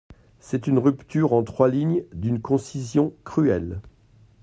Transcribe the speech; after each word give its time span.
C'était 0.39 0.71
une 0.71 0.79
rupture, 0.79 1.31
en 1.33 1.43
trois 1.43 1.69
lignes 1.69 2.03
d'une 2.11 2.41
concision 2.41 3.13
cruelle. 3.23 3.79